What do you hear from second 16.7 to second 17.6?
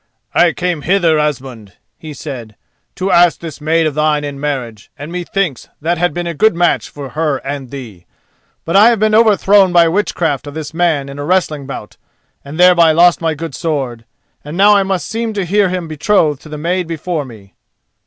before me."